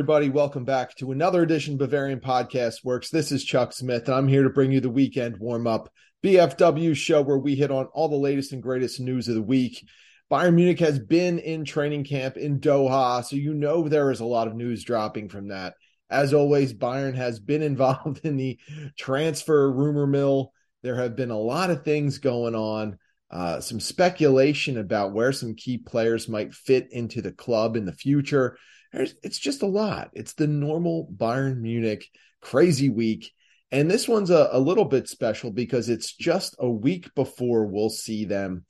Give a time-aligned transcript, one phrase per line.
[0.00, 0.30] everybody.
[0.30, 3.10] Welcome back to another edition Bavarian Podcast Works.
[3.10, 5.92] This is Chuck Smith, and I'm here to bring you the weekend warm up
[6.24, 9.86] BFW show where we hit on all the latest and greatest news of the week.
[10.32, 14.24] Bayern Munich has been in training camp in Doha, so you know there is a
[14.24, 15.74] lot of news dropping from that.
[16.08, 18.58] As always, Bayern has been involved in the
[18.96, 20.54] transfer rumor mill.
[20.82, 22.96] There have been a lot of things going on,
[23.30, 27.92] uh, some speculation about where some key players might fit into the club in the
[27.92, 28.56] future.
[28.92, 30.10] It's just a lot.
[30.14, 32.06] It's the normal Bayern Munich
[32.40, 33.32] crazy week.
[33.72, 37.90] And this one's a, a little bit special because it's just a week before we'll
[37.90, 38.64] see them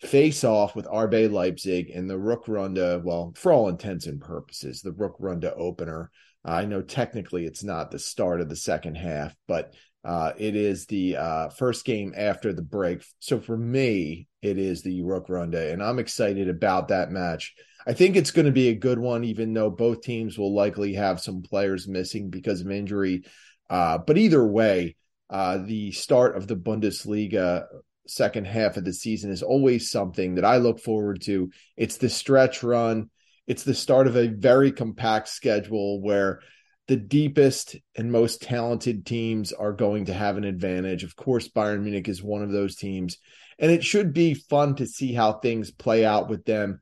[0.00, 3.02] face off with RB Leipzig in the Rückrunde.
[3.02, 6.10] Well, for all intents and purposes, the Rückrunde opener.
[6.44, 9.72] I know technically it's not the start of the second half, but
[10.04, 13.02] uh, it is the uh, first game after the break.
[13.20, 17.54] So for me, it is the Rückrunde, and I'm excited about that match.
[17.86, 20.94] I think it's going to be a good one, even though both teams will likely
[20.94, 23.24] have some players missing because of injury.
[23.68, 24.96] Uh, but either way,
[25.30, 27.64] uh, the start of the Bundesliga
[28.06, 31.50] second half of the season is always something that I look forward to.
[31.76, 33.10] It's the stretch run.
[33.46, 36.40] It's the start of a very compact schedule where
[36.86, 41.02] the deepest and most talented teams are going to have an advantage.
[41.02, 43.18] Of course, Bayern Munich is one of those teams.
[43.58, 46.80] And it should be fun to see how things play out with them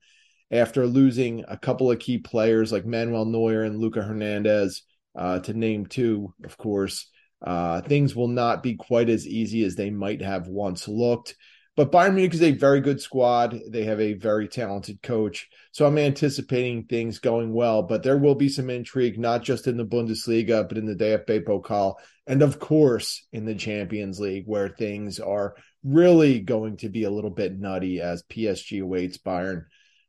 [0.53, 4.83] after losing a couple of key players like Manuel Neuer and Luca Hernandez,
[5.17, 7.11] uh, to name two, of course,
[7.45, 11.35] uh, things will not be quite as easy as they might have once looked.
[11.75, 13.59] But Bayern Munich is a very good squad.
[13.71, 15.49] They have a very talented coach.
[15.73, 19.79] So I'm anticipating things going well, but there will be some intrigue, not just in
[19.79, 21.95] the Bundesliga, but in the DFB Pokal.
[22.27, 27.11] And of course, in the Champions League, where things are really going to be a
[27.11, 29.65] little bit nutty as PSG awaits Bayern.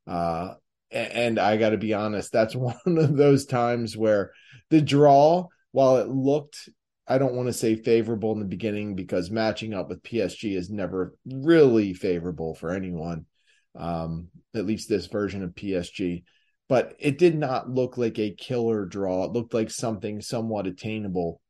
[0.08, 0.56] Uh,
[0.92, 4.32] and I got to be honest, that's one of those times where
[4.70, 6.70] the draw, while it looked,
[7.08, 10.70] I don't want to say favorable in the beginning because matching up with PSG is
[10.70, 13.26] never really favorable for anyone,
[13.76, 16.24] um, at least this version of PSG.
[16.70, 19.26] But it did not look like a killer draw.
[19.26, 21.42] It looked like something somewhat attainable,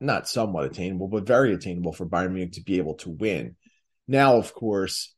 [0.00, 3.54] not somewhat attainable, but very attainable for Bayern Munich to be able to win.
[4.08, 5.14] Now, of course,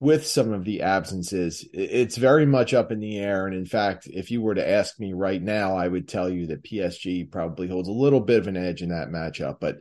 [0.00, 3.46] with some of the absences, it's very much up in the air.
[3.46, 6.46] And in fact, if you were to ask me right now, I would tell you
[6.46, 9.60] that PSG probably holds a little bit of an edge in that matchup.
[9.60, 9.76] But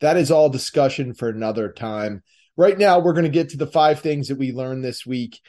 [0.00, 2.22] that is all discussion for another time.
[2.56, 5.40] Right now, we're going to get to the five things that we learned this week.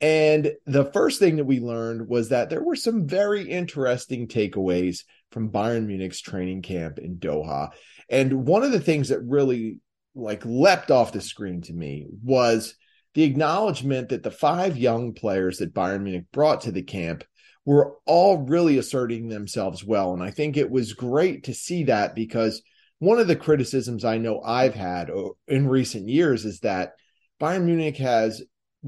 [0.00, 5.00] And the first thing that we learned was that there were some very interesting takeaways
[5.32, 7.70] from Bayern Munich's training camp in Doha.
[8.08, 9.80] And one of the things that really
[10.14, 12.76] like leapt off the screen to me was
[13.14, 17.24] the acknowledgement that the five young players that Bayern Munich brought to the camp
[17.64, 20.12] were all really asserting themselves well.
[20.12, 22.62] And I think it was great to see that because
[22.98, 25.10] one of the criticisms I know I've had
[25.48, 26.94] in recent years is that
[27.40, 28.42] Bayern Munich has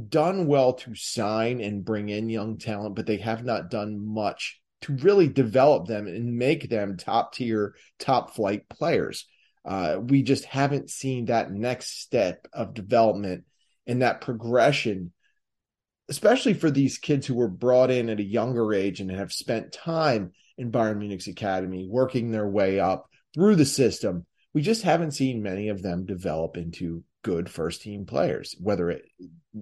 [0.09, 4.61] done well to sign and bring in young talent, but they have not done much
[4.83, 9.27] to really develop them and make them top tier, top flight players.
[9.65, 13.45] Uh, we just haven't seen that next step of development
[13.87, 15.13] and that progression,
[16.09, 19.73] especially for these kids who were brought in at a younger age and have spent
[19.73, 24.27] time in Bayern Munich's academy, working their way up through the system.
[24.55, 29.03] We just haven't seen many of them develop into good first team players, whether it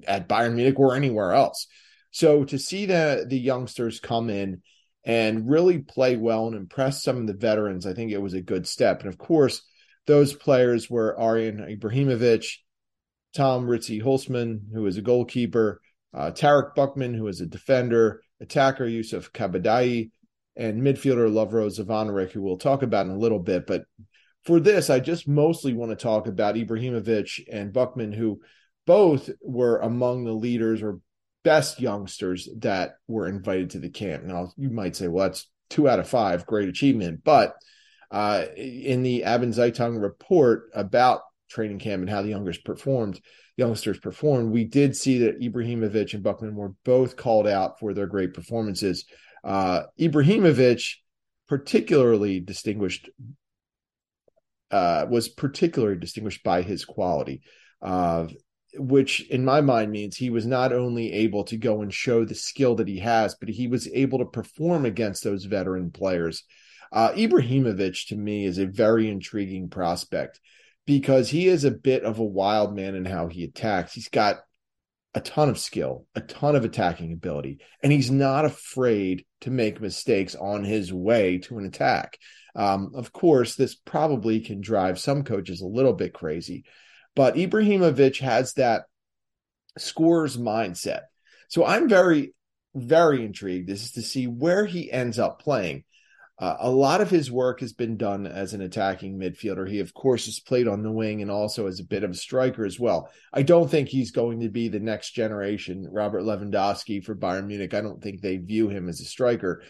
[0.07, 1.67] at Bayern Munich or anywhere else.
[2.11, 4.63] So to see the the youngsters come in
[5.05, 8.41] and really play well and impress some of the veterans, I think it was a
[8.41, 9.01] good step.
[9.01, 9.63] And of course,
[10.07, 12.47] those players were Arijon Ibrahimovic,
[13.35, 15.81] Tom Ritzy Hulsmann, who is a goalkeeper,
[16.13, 20.11] uh, Tarek Buchmann, who is a defender, attacker Yusuf Kabadai,
[20.57, 23.67] and midfielder Lovro Zvonarek, who we'll talk about in a little bit.
[23.67, 23.85] But
[24.45, 28.41] for this, I just mostly want to talk about Ibrahimovic and Buchmann, who
[28.87, 31.01] both were among the leaders or
[31.43, 34.25] best youngsters that were invited to the camp.
[34.25, 37.23] Now, you might say, well, that's two out of five, great achievement.
[37.25, 37.55] But
[38.11, 43.21] uh, in the Abendzeitung report about training camp and how the youngsters performed,
[43.57, 48.07] youngsters performed, we did see that Ibrahimovic and Buchmann were both called out for their
[48.07, 49.05] great performances.
[49.43, 50.95] Uh, Ibrahimovic,
[51.49, 53.11] particularly distinguished,
[54.71, 57.43] uh, was particularly distinguished by his quality,
[57.83, 58.27] uh,
[58.77, 62.35] which in my mind means he was not only able to go and show the
[62.35, 66.43] skill that he has, but he was able to perform against those veteran players.
[66.91, 70.41] Uh, Ibrahimovic to me is a very intriguing prospect
[70.87, 73.95] because he is a bit of a wild man in how he attacks.
[73.95, 74.41] He's got
[75.15, 79.81] a ton of skill, a ton of attacking ability, and he's not afraid to make
[79.81, 82.19] mistakes on his way to an attack.
[82.57, 86.65] Um, of course, this probably can drive some coaches a little bit crazy,
[87.15, 88.85] but Ibrahimovic has that
[89.79, 91.03] scorer's mindset.
[91.49, 92.35] So I'm very,
[92.75, 93.69] very intrigued.
[93.69, 95.85] This is to see where he ends up playing.
[96.37, 99.69] Uh, a lot of his work has been done as an attacking midfielder.
[99.69, 102.15] He, of course, has played on the wing and also as a bit of a
[102.15, 103.09] striker as well.
[103.33, 107.73] I don't think he's going to be the next generation Robert Lewandowski for Bayern Munich.
[107.73, 109.63] I don't think they view him as a striker.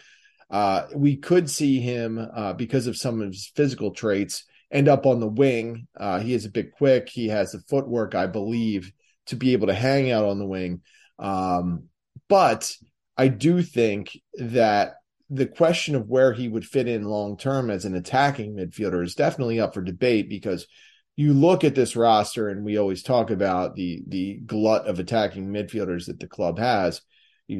[0.49, 5.05] Uh, we could see him uh, because of some of his physical traits end up
[5.05, 5.87] on the wing.
[5.95, 7.09] Uh, he is a bit quick.
[7.09, 8.91] He has the footwork, I believe,
[9.27, 10.81] to be able to hang out on the wing.
[11.19, 11.85] Um,
[12.27, 12.75] but
[13.17, 14.95] I do think that
[15.29, 19.15] the question of where he would fit in long term as an attacking midfielder is
[19.15, 20.67] definitely up for debate because
[21.15, 25.47] you look at this roster and we always talk about the the glut of attacking
[25.47, 27.01] midfielders that the club has.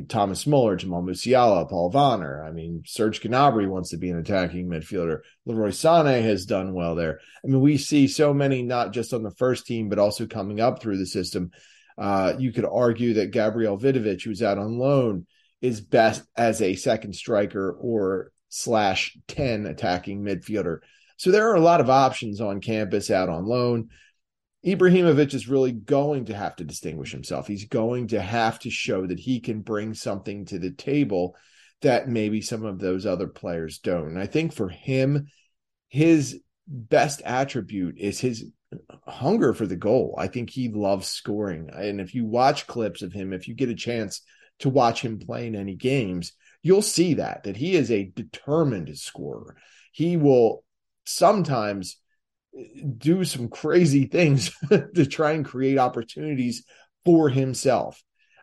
[0.07, 2.43] Thomas Muller, Jamal Musiala, Paul Wanner.
[2.43, 5.19] I mean, Serge Gnabry wants to be an attacking midfielder.
[5.45, 7.19] Leroy Sané has done well there.
[7.43, 10.59] I mean, we see so many not just on the first team, but also coming
[10.59, 11.51] up through the system.
[11.99, 15.27] Uh, you could argue that Gabriel Vidovic, who's out on loan,
[15.61, 20.79] is best as a second striker or slash 10 attacking midfielder.
[21.17, 23.89] So there are a lot of options on campus out on loan.
[24.65, 27.47] Ibrahimovic is really going to have to distinguish himself.
[27.47, 31.35] He's going to have to show that he can bring something to the table
[31.81, 34.07] that maybe some of those other players don't.
[34.07, 35.27] And I think for him,
[35.87, 38.45] his best attribute is his
[39.05, 40.15] hunger for the goal.
[40.17, 41.69] I think he loves scoring.
[41.71, 44.21] And if you watch clips of him, if you get a chance
[44.59, 48.97] to watch him play in any games, you'll see that that he is a determined
[48.97, 49.57] scorer.
[49.91, 50.63] He will
[51.05, 51.97] sometimes
[52.57, 56.63] eh, do some crazy things to try and create opportunities
[57.03, 58.01] for himself.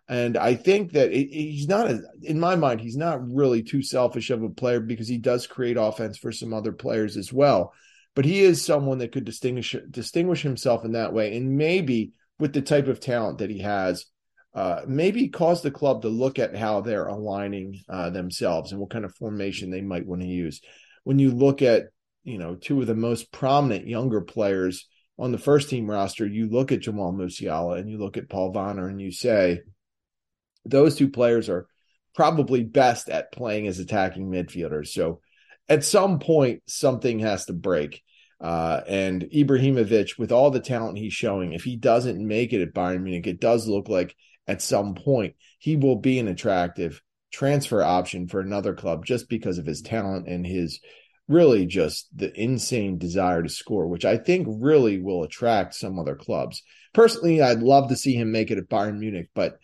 [0.08, 4.30] And I think that he's not, a, in my mind, he's not really too selfish
[4.30, 7.72] of a player because he does create offense for some other players as well.
[8.14, 12.52] But he is someone that could distinguish distinguish himself in that way, and maybe with
[12.52, 14.04] the type of talent that he has,
[14.54, 18.90] uh, maybe cause the club to look at how they're aligning uh, themselves and what
[18.90, 20.60] kind of formation they might want to use.
[21.04, 21.84] When you look at,
[22.22, 24.88] you know, two of the most prominent younger players
[25.18, 28.52] on the first team roster, you look at Jamal Musiala and you look at Paul
[28.52, 29.60] Wanner and you say,
[30.64, 31.66] those two players are
[32.14, 34.88] probably best at playing as attacking midfielders.
[34.88, 35.20] So
[35.68, 38.02] at some point, something has to break.
[38.40, 42.74] Uh, and Ibrahimovic, with all the talent he's showing, if he doesn't make it at
[42.74, 44.14] Bayern Munich, it does look like
[44.46, 47.02] at some point he will be an attractive
[47.32, 50.80] transfer option for another club just because of his talent and his
[51.28, 56.14] really just the insane desire to score, which I think really will attract some other
[56.14, 56.62] clubs.
[56.92, 59.56] Personally, I'd love to see him make it at Bayern Munich, but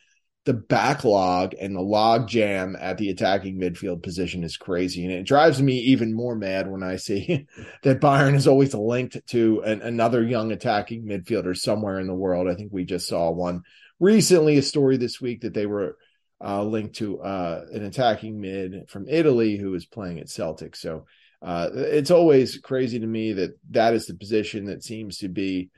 [0.45, 5.05] the backlog and the log jam at the attacking midfield position is crazy.
[5.05, 7.47] And it drives me even more mad when I see
[7.83, 12.49] that Bayern is always linked to an, another young attacking midfielder somewhere in the world.
[12.49, 13.63] I think we just saw one
[14.01, 15.97] recently a story this week that they were
[16.43, 20.77] uh, linked to uh, an attacking mid from Italy who is playing at Celtic.
[20.77, 21.07] So
[21.43, 25.71] uh, it's always crazy to me that that is the position that seems to be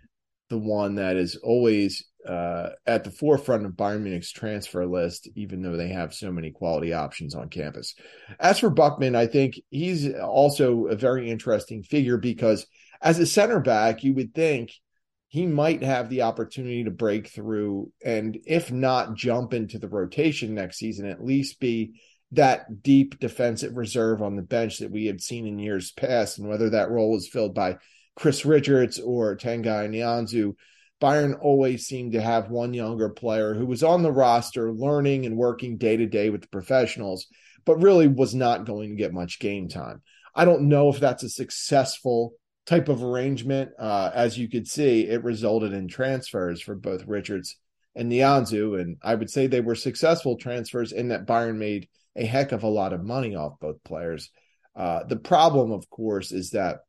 [0.49, 5.62] the one that is always uh, at the forefront of Bayern Munich's transfer list, even
[5.62, 7.94] though they have so many quality options on campus.
[8.38, 12.66] As for Buchmann, I think he's also a very interesting figure because
[13.00, 14.72] as a center back, you would think–
[15.30, 20.54] he might have the opportunity to break through and if not jump into the rotation
[20.54, 21.92] next season at least be
[22.32, 26.48] that deep defensive reserve on the bench that we had seen in years past and
[26.48, 27.76] whether that role was filled by
[28.16, 30.54] Chris Richards or Tanguy Nianzou
[31.00, 35.37] Bayern always seemed to have one younger player who was on the roster learning and
[35.37, 37.26] working day to day with the professionals
[37.64, 40.02] but really was not going to get much game time.
[40.35, 42.35] I don't know if that's a successful
[42.66, 43.71] type of arrangement.
[43.78, 47.57] Uh, as you could see, it resulted in transfers for both Richards
[47.95, 52.25] and Nianzou, and I would say they were successful transfers in that Bayern made a
[52.25, 54.30] heck of a lot of money off both players.
[54.76, 56.80] Uh, the problem, of course, is that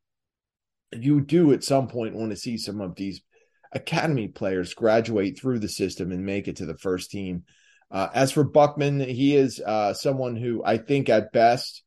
[0.94, 3.22] you do at some point want to see some of these
[3.74, 7.44] academy players graduate through the system and make it to the first team.
[7.90, 11.84] Uh, as for Buchmann, he is uh, someone who I think at best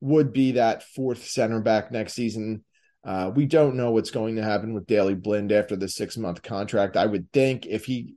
[0.00, 2.64] would be that fourth center back next season.
[3.04, 6.42] Uh, we don't know what's going to happen with Daley Blind after the six month
[6.42, 6.96] contract.
[6.96, 8.16] I would think if he,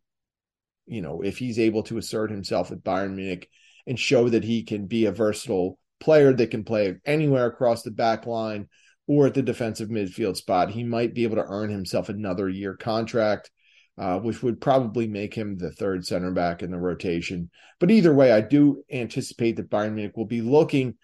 [0.86, 3.50] you know, if he's able to assert himself at Bayern Munich
[3.88, 7.92] and show that he can be a versatile player that can play anywhere across the
[7.92, 8.68] back line
[9.10, 12.78] or at the defensive midfield spot, he might be able to earn himself another year
[12.78, 13.52] contract.
[14.00, 17.50] uh, which would probably make him the third center back in the rotation.
[17.80, 20.96] But either way, I do anticipate that Bayern Munich will be looking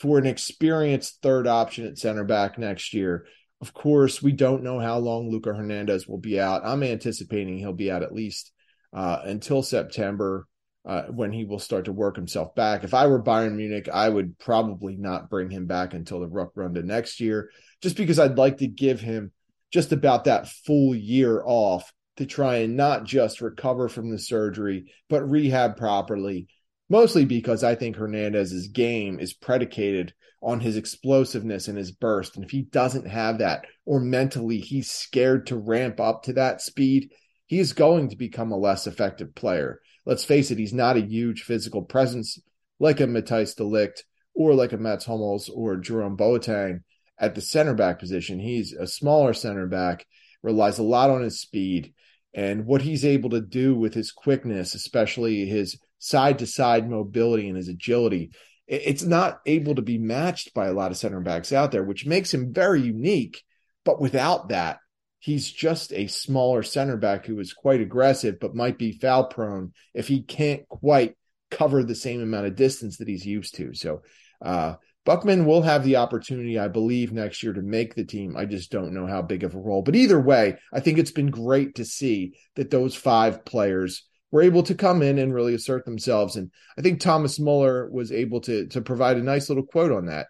[0.00, 3.26] for an experienced third option at center back next year.
[3.60, 6.62] Of course, we don't know how long Luca Hernandez will be out.
[6.64, 8.52] I'm anticipating he'll be out at least
[8.94, 10.46] uh, until September
[10.90, 12.82] uh, when he will start to work himself back.
[12.82, 16.82] If I were Bayern Munich, I would probably not bring him back until the Rückrunde
[16.82, 19.30] next year, just because I'd like to give him
[19.70, 24.90] just about that full year off to try and not just recover from the surgery,
[25.08, 26.48] but rehab properly.
[26.88, 32.34] Mostly because I think Hernandez's game is predicated on his explosiveness and his burst.
[32.34, 36.60] And if he doesn't have that, or mentally he's scared to ramp up to that
[36.60, 37.12] speed,
[37.46, 41.42] he's going to become a less effective player let's face it, he's not a huge
[41.42, 42.38] physical presence
[42.78, 44.02] like a Matthijs de Ligt
[44.34, 46.82] or like a Mats Hummels or Jerome Boateng
[47.18, 48.38] at the center back position.
[48.38, 50.06] He's a smaller center back,
[50.42, 51.92] relies a lot on his speed
[52.32, 57.48] and what he's able to do with his quickness, especially his side to side mobility
[57.48, 58.30] and his agility.
[58.66, 62.06] It's not able to be matched by a lot of center backs out there, which
[62.06, 63.42] makes him very unique.
[63.84, 64.78] But without that,
[65.20, 69.72] he's just a smaller center back who is quite aggressive, but might be foul prone
[69.94, 71.16] if he can't quite
[71.50, 73.74] cover the same amount of distance that he's used to.
[73.74, 74.02] So,
[74.42, 74.74] uh,
[75.06, 78.36] Buchmann will have the opportunity, I believe, next year to make the team.
[78.36, 79.82] I just don't know how big of a role.
[79.82, 84.42] But either way, I think it's been great to see that those five players were
[84.42, 86.36] able to come in and really assert themselves.
[86.36, 90.06] And I think Thomas Muller was able to to provide a nice little quote on
[90.06, 90.26] that.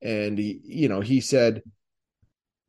[0.00, 1.62] And he, you know, he said,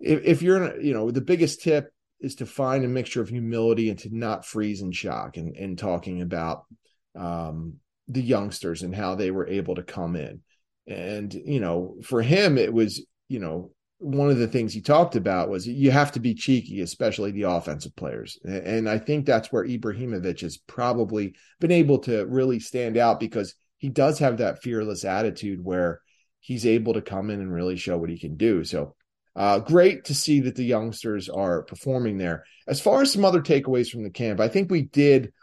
[0.04, 3.90] if, if you're you know the biggest tip is to find a mixture of humility
[3.90, 6.64] and to not freeze in shock and, and talking about
[7.16, 7.76] um,
[8.08, 10.42] the youngsters and how they were able to come in.
[10.88, 15.16] And you know for him it was you know one of the things he talked
[15.16, 18.38] about was you have to be cheeky especially the offensive players.
[18.44, 23.56] And i think that's where ibrahimovic has probably been able to really stand out because
[23.78, 26.02] he does have that fearless attitude where
[26.42, 28.66] he's able to come in and really show what he can do.
[28.66, 28.96] So
[29.36, 32.46] uh, great to see that the youngsters are performing there.
[32.68, 35.34] As far as some other takeaways from the camp, I think we did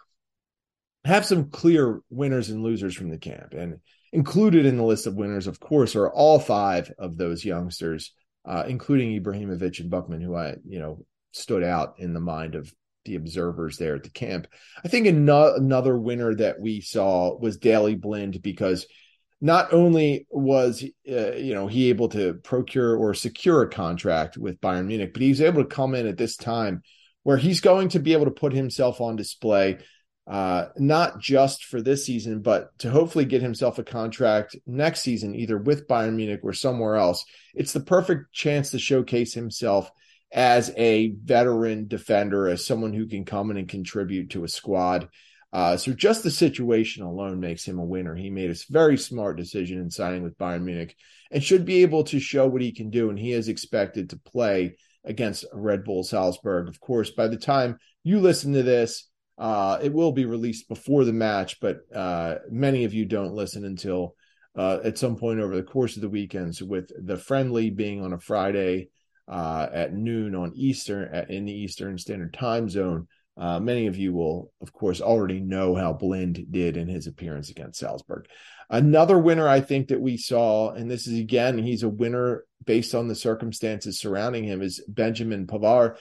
[1.04, 3.52] have some clear winners and losers from the camp.
[3.52, 3.80] And
[4.12, 8.12] included in the list of winners, of course, are all five of those youngsters,
[8.44, 12.72] uh, including Ibrahimovic and Buchmann, who I, you know, stood out in the mind of
[13.04, 14.46] the observers there at the camp.
[14.84, 18.86] I think another winner that we saw was Daley Blind because–
[19.40, 24.60] not only was uh, you know he able to procure or secure a contract with
[24.60, 26.82] Bayern Munich, but he's able to come in at this time
[27.22, 29.78] where he's going to be able to put himself on display,
[30.26, 35.34] uh, not just for this season, but to hopefully get himself a contract next season,
[35.34, 37.24] either with Bayern Munich or somewhere else.
[37.54, 39.90] It's the perfect chance to showcase himself
[40.32, 45.08] as a veteran defender, as someone who can come in and contribute to a squad.
[45.52, 48.14] Uh, so just the situation alone makes him a winner.
[48.14, 50.94] He made a very smart decision in signing with Bayern Munich
[51.30, 53.10] and should be able to show what he can do.
[53.10, 56.68] And he is expected to play against Red Bull Salzburg.
[56.68, 61.04] Of course, by the time you listen to this, uh, it will be released before
[61.04, 64.14] the match, but uh, many of you don't listen until
[64.54, 68.12] uh, at some point over the course of the weekends, with the friendly being on
[68.12, 68.90] a Friday
[69.26, 73.08] uh, at noon on Eastern in the Eastern Standard Time Zone.
[73.36, 77.50] Uh, many of you will, of course, already know how Blind did in his appearance
[77.50, 78.26] against Salzburg.
[78.68, 82.94] Another winner I think that we saw, and this is again, he's a winner based
[82.94, 85.96] on the circumstances surrounding him, is Benjamin Pavard.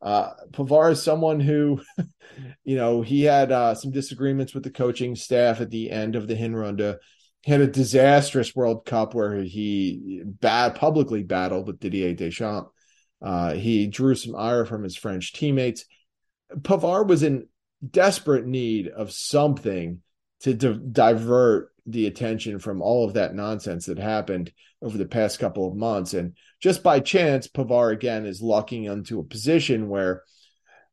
[0.00, 1.82] Uh, Pavard is someone who,
[2.64, 6.28] you know, he had uh, some disagreements with the coaching staff at the end of
[6.28, 6.96] the Hinrunde.
[7.42, 12.70] He had a disastrous World Cup where he bad publicly battled with Didier Deschamps.
[13.20, 15.84] Uh, he drew some ire from his French teammates
[16.52, 17.46] Pavard was in
[17.88, 20.00] desperate need of something
[20.40, 25.38] to di- divert the attention from all of that nonsense that happened over the past
[25.38, 26.14] couple of months.
[26.14, 30.22] And just by chance, Pavard again is lucking into a position where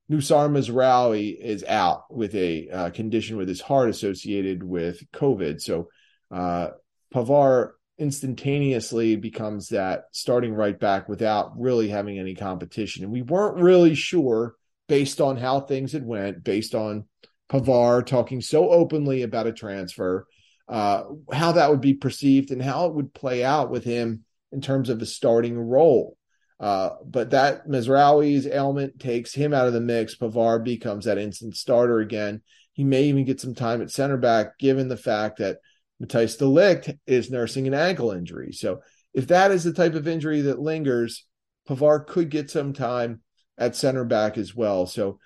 [0.10, 5.62] Noussair Mazraoui is out with a uh, condition with his heart associated with COVID.
[5.62, 5.90] So
[6.30, 6.72] uh,
[7.14, 13.04] Pavard instantaneously becomes that starting right back without really having any competition.
[13.04, 14.56] And we weren't really sure
[14.92, 17.06] based on how things had went, based on
[17.50, 20.28] Pavard talking so openly about a transfer,
[20.68, 24.60] uh, how that would be perceived and how it would play out with him in
[24.60, 26.18] terms of the starting role.
[26.60, 30.18] Uh, but that Mazraoui's ailment takes him out of the mix.
[30.18, 32.42] Pavard becomes that instant starter again.
[32.74, 35.60] He may even get some time at center back, given the fact that
[36.04, 38.52] Matthijs de is nursing an ankle injury.
[38.52, 38.82] So
[39.14, 41.26] if that is the type of injury that lingers,
[41.66, 43.22] Pavard could get some time
[43.62, 44.88] at center back as well.
[44.88, 45.20] So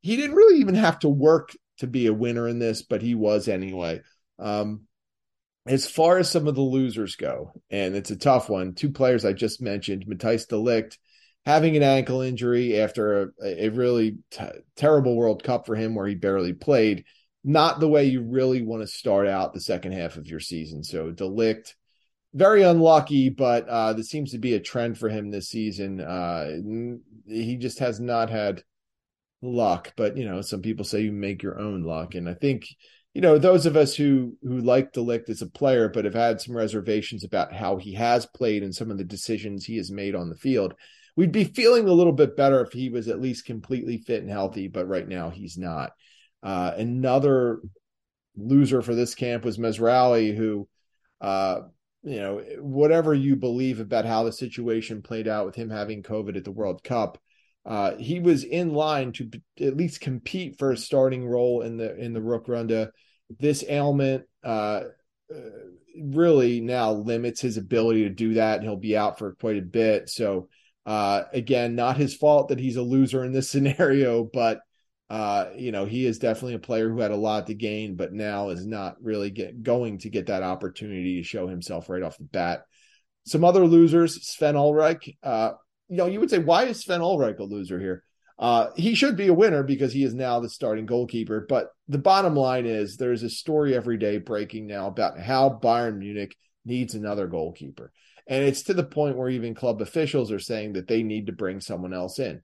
[0.00, 3.14] he didn't really even have to work to be a winner in this, but he
[3.14, 4.00] was anyway.
[4.38, 4.82] Um,
[5.66, 9.24] as far as some of the losers go, and it's a tough one, two players
[9.24, 10.96] I just mentioned, Matthijs de Ligt
[11.46, 14.44] having an ankle injury after a, a really t-
[14.76, 17.04] terrible World Cup for him where he barely played.
[17.42, 20.82] Not the way you really want to start out the second half of your season.
[20.82, 21.74] So de Ligt,
[22.34, 26.00] very unlucky, but uh, this seems to be a trend for him this season.
[26.00, 26.50] Uh,
[27.26, 28.62] he just has not had
[29.40, 32.66] luck, but you know, some people say you make your own luck, and I think
[33.14, 36.14] you know those of us who who like de Ligt as a player, but have
[36.14, 39.92] had some reservations about how he has played and some of the decisions he has
[39.92, 40.74] made on the field.
[41.16, 44.30] We'd be feeling a little bit better if he was at least completely fit and
[44.30, 45.92] healthy, but right now he's not.
[46.42, 47.60] Uh, another
[48.36, 50.68] loser for this camp was Mazraoui, who,
[51.20, 51.60] uh,
[52.04, 56.36] you know, whatever you believe about how the situation played out with him having COVID
[56.36, 57.18] at the World Cup,
[57.64, 59.30] uh, he was in line to
[59.60, 62.90] at least compete for a starting role in the in the Rückrunde.
[63.38, 64.82] This ailment uh,
[65.34, 65.40] uh,
[65.98, 68.62] really now limits his ability to do that.
[68.62, 70.10] He'll be out for quite a bit.
[70.10, 70.48] So
[70.84, 74.60] uh, again, not his fault that he's a loser in this scenario, but
[75.10, 78.12] uh, you know he is definitely a player who had a lot to gain, but
[78.12, 82.18] now is not really get, going to get that opportunity to show himself right off
[82.18, 82.64] the bat.
[83.26, 85.16] Some other losers: Sven Ulreich.
[85.22, 85.52] Uh,
[85.88, 88.04] you know, you would say, why is Sven Ulreich a loser here?
[88.38, 91.46] Uh, he should be a winner because he is now the starting goalkeeper.
[91.48, 95.98] But the bottom line is there's a story every day breaking now about how Bayern
[95.98, 97.92] Munich needs another goalkeeper.
[98.26, 101.32] And it's to the point where even club officials are saying that they need to
[101.32, 102.42] bring someone else in.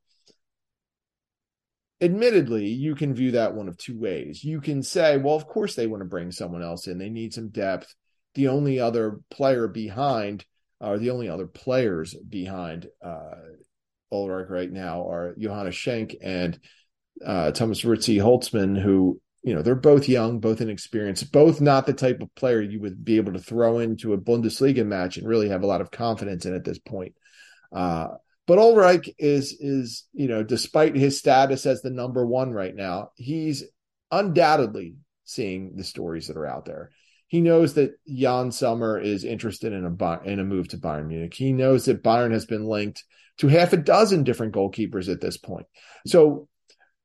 [2.00, 4.42] Admittedly, you can view that one of two ways.
[4.42, 6.98] You can say, well, of course they want to bring someone else in.
[6.98, 7.94] They need some depth.
[8.34, 10.44] The only other player behind
[10.80, 13.34] are the only other players behind uh,
[14.12, 16.58] Ulreich right now are Johannes Schenk and
[17.24, 21.92] uh, Thomas Ritzy Hulsmann, who you know they're both young, both inexperienced, both not the
[21.92, 25.48] type of player you would be able to throw into a Bundesliga match and really
[25.48, 27.14] have a lot of confidence in at this point.
[27.72, 28.08] Uh,
[28.46, 33.10] but Ulreich is is you know despite his status as the number one right now,
[33.16, 33.64] he's
[34.10, 36.90] undoubtedly seeing the stories that are out there.
[37.28, 41.34] He knows that Yann Sommer is interested in a in a move to Bayern Munich.
[41.34, 43.04] He knows that Bayern has been linked
[43.38, 45.66] to half a dozen different goalkeepers at this point.
[46.06, 46.48] So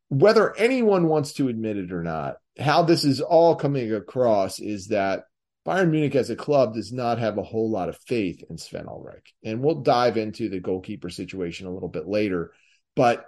[0.10, 4.88] whether anyone wants to admit it or not, how this is all coming across is
[4.88, 5.26] that
[5.65, 8.86] Bayern Munich as a club does not have a whole lot of faith in Sven
[8.86, 9.34] Ulreich.
[9.43, 12.54] And we'll dive into the goalkeeper situation a little bit later.
[12.95, 13.25] But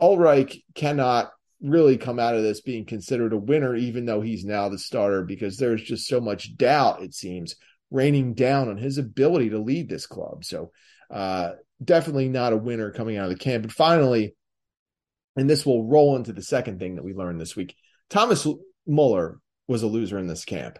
[0.00, 4.68] Ulreich cannot really come out of this being considered a winner, even though he's now
[4.68, 7.56] the starter, because there's just so much doubt, it seems,
[7.90, 10.44] raining down on his ability to lead this club.
[10.44, 10.70] So,
[11.10, 13.64] uh, definitely not a winner coming out of the camp.
[13.64, 14.34] And finally,
[15.36, 17.74] and this will roll into the second thing that we learned this week
[18.10, 18.46] Thomas
[18.86, 20.78] Muller was a loser in this camp.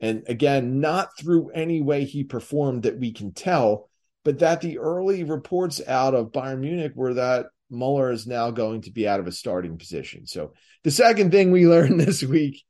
[0.00, 3.88] And again, not through any way he performed that we can tell,
[4.24, 8.82] but that the early reports out of Bayern Munich were that Muller is now going
[8.82, 10.26] to be out of a starting position.
[10.26, 10.52] So
[10.82, 12.62] the second thing we learned this week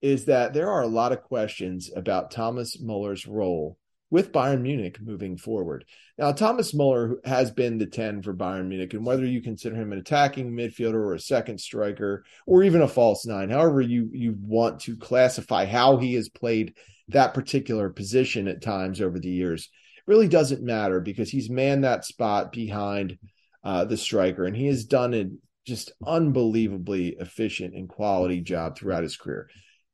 [0.00, 3.78] is that there are a lot of questions about Thomas Muller's role
[4.10, 5.84] with Bayern Munich moving forward.
[6.16, 9.92] Now, Thomas Muller has been the 10 for Bayern Munich, and whether you consider him
[9.92, 14.34] an attacking midfielder or a second striker or even a false nine, however you, you
[14.40, 16.74] want to classify how he has played
[17.08, 19.68] that particular position at times over the years,
[20.06, 23.18] really doesn't matter because he's manned that spot behind
[23.62, 25.26] uh, the striker, and he has done a
[25.66, 29.48] just unbelievably efficient and quality job throughout his career.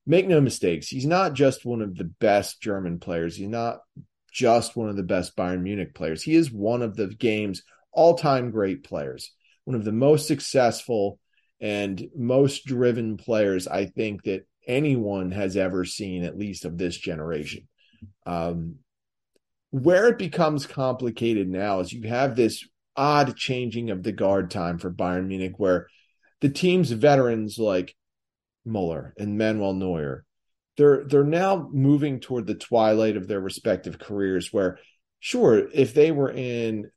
[0.06, 3.36] Make no mistakes, he's not just one of the best German players.
[3.36, 3.78] He's not
[4.30, 6.22] just one of the best Bayern Munich players.
[6.22, 7.62] He is one of the game's
[7.92, 9.30] all-time great players,
[9.64, 11.18] one of the most successful
[11.60, 16.96] and most driven players I think that anyone has ever seen, at least of this
[16.96, 17.68] generation.
[18.26, 18.76] Um,
[19.70, 24.78] where it becomes complicated now is you have this odd changing of the guard time
[24.78, 25.88] for Bayern Munich, where
[26.40, 27.94] the team's veterans like
[28.64, 30.24] Muller and Manuel Neuer,
[30.76, 34.52] they're they're now moving toward the twilight of their respective careers.
[34.52, 34.78] Where,
[35.20, 36.90] sure, if they were in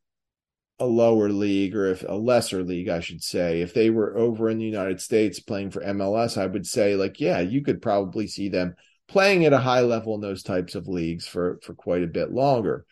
[0.80, 4.50] a lower league or if a lesser league, I should say, if they were over
[4.50, 8.28] in the United States playing for MLS, I would say like, yeah, you could probably
[8.28, 8.76] see them
[9.08, 12.32] playing at a high level in those types of leagues for for quite a bit
[12.32, 12.86] longer.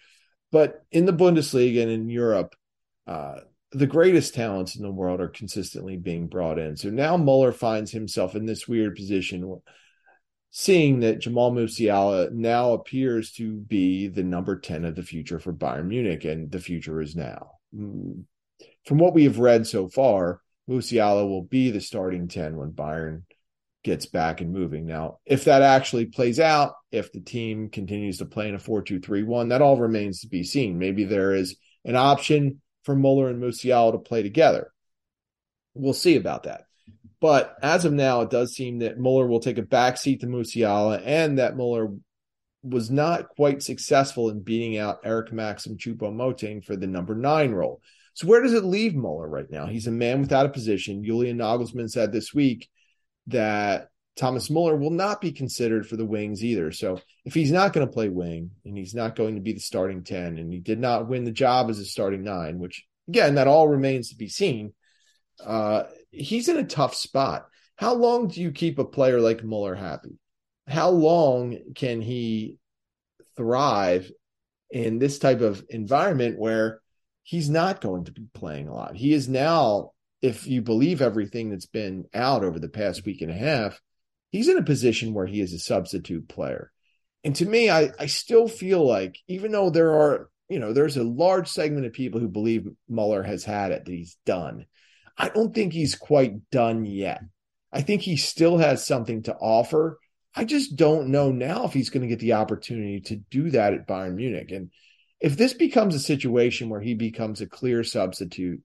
[0.52, 2.56] But in the Bundesliga and in Europe,
[3.08, 3.40] uh,
[3.72, 6.78] the greatest talents in the world are consistently being brought in.
[6.78, 9.62] So now Muller finds himself in this weird position,
[10.52, 15.52] seeing that Jamal Musiala now appears to be the number 10 of the future for
[15.52, 17.52] Bayern Munich, and the future is now.
[17.74, 23.24] From what we have read so far, Musiala will be the starting 10 when Bayern
[23.84, 24.86] gets back and moving.
[24.86, 28.82] Now, if that actually plays out, if the team continues to play in a 4
[28.82, 30.80] 2 3 1, that all remains to be seen.
[30.80, 34.72] Maybe there is an option for Muller and Musiala to play together.
[35.74, 36.64] We'll see about that.
[37.20, 41.02] But as of now, it does seem that Muller will take a backseat to Musiala
[41.04, 41.90] and that Muller
[42.64, 47.82] was not quite successful in beating out Eric Maxim Choupo-Moting for the number nine role.
[48.14, 49.66] So where does it leave Muller right now?
[49.66, 51.04] He's a man without a position.
[51.04, 52.70] Julian Nagelsmann said this week
[53.28, 56.72] that Thomas Muller will not be considered for the wings either.
[56.72, 59.60] So if he's not going to play wing and he's not going to be the
[59.60, 63.36] starting 10 and he did not win the job as a starting nine, which again,
[63.36, 64.74] that all remains to be seen.
[65.44, 67.48] Uh, he's in a tough spot.
[67.76, 70.18] How long do you keep a player like Muller happy?
[70.68, 72.58] How long can he
[73.36, 74.10] thrive
[74.72, 76.80] in this type of environment where
[77.24, 78.96] he's not going to be playing a lot?
[78.96, 83.30] He is now, if you believe everything that's been out over the past week and
[83.30, 83.80] a half,
[84.36, 86.72] he's in a position where he is a substitute player.
[87.24, 90.98] And to me, I, I still feel like, even though there are, you know, there's
[90.98, 94.66] a large segment of people who believe Muller has had it, that he's done.
[95.18, 97.22] I don't think he's quite done yet.
[97.72, 100.00] I think he still has something to offer.
[100.36, 103.74] I just don't know now if he's going to get the opportunity to do that
[103.74, 104.52] at Bayern Munich.
[104.52, 104.70] And
[105.22, 108.62] if this becomes a situation where he becomes a clear substitute,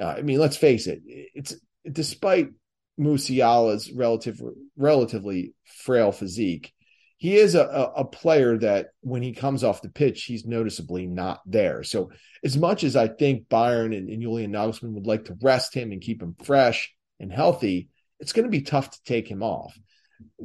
[0.00, 1.54] uh, I mean, let's face it, it's
[1.90, 2.50] despite
[2.98, 4.40] Musiala's relative
[4.76, 6.72] relatively frail physique,
[7.18, 7.64] he is a,
[7.96, 11.82] a, player that when he comes off the pitch, he's noticeably not there.
[11.82, 12.10] So
[12.44, 15.92] as much as I think Bayern and, and Julian Nagelsmann would like to rest him
[15.92, 17.88] and keep him fresh and healthy,
[18.20, 19.78] it's going to be tough to take him off.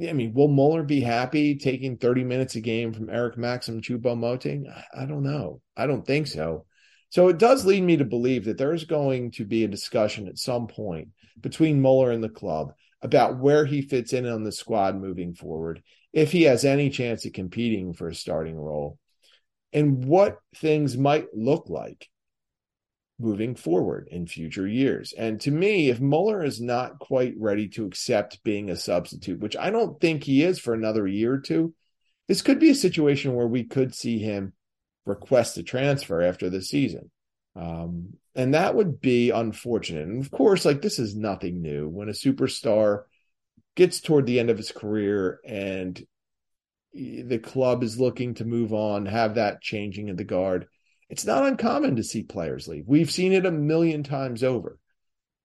[0.01, 4.67] I mean, will Muller be happy taking 30 minutes a game from Eric Maxim Choupo-Moting?
[4.69, 5.61] I, I don't know.
[5.75, 6.65] I don't think so.
[7.09, 10.37] So it does lead me to believe that there's going to be a discussion at
[10.37, 11.09] some point
[11.41, 15.81] between Muller and the club about where he fits in on the squad moving forward,
[16.13, 18.97] if he has any chance of competing for a starting role,
[19.73, 22.09] and what things might look like
[23.19, 25.13] moving forward in future years.
[25.13, 29.55] And to me, if Muller is not quite ready to accept being a substitute, which
[29.55, 31.73] I don't think he is for another year or two,
[32.27, 34.53] this could be a situation where we could see him
[35.05, 37.11] request a transfer after the season.
[37.55, 40.07] Um, and that would be unfortunate.
[40.07, 41.87] And of course, like this is nothing new.
[41.87, 43.03] When a superstar
[43.75, 46.01] gets toward the end of his career and
[46.93, 50.67] the club is looking to move on, have that changing of the guard,
[51.09, 52.85] it's not uncommon to see players leave.
[52.87, 54.77] We've seen it a million times over.